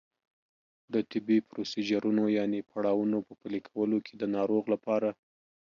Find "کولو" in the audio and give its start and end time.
3.69-3.97